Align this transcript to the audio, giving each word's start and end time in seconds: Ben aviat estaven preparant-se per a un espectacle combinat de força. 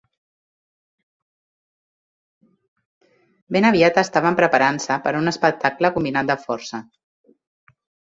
Ben 3.57 3.67
aviat 3.69 3.99
estaven 4.03 4.39
preparant-se 4.39 4.97
per 5.05 5.13
a 5.15 5.21
un 5.25 5.33
espectacle 5.33 5.93
combinat 5.99 6.33
de 6.33 6.37
força. 6.47 6.81